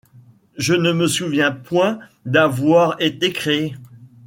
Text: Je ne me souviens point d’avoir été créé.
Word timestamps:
Je 0.57 0.73
ne 0.73 0.93
me 0.93 1.05
souviens 1.05 1.51
point 1.51 1.99
d’avoir 2.25 2.95
été 2.99 3.31
créé. 3.31 3.75